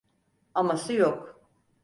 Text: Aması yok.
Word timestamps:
Aması 0.53 0.93
yok. 0.93 1.41